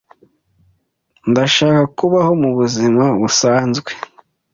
[1.29, 3.91] Ndashaka kubaho mubuzima busanzwe.